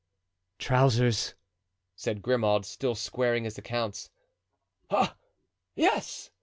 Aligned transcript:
"Trousers," 0.57 1.35
said 1.95 2.23
Grimaud, 2.23 2.65
still 2.65 2.95
squaring 2.95 3.43
his 3.43 3.59
accounts. 3.59 4.09
"Ah, 4.89 5.15
yes!" 5.75 6.31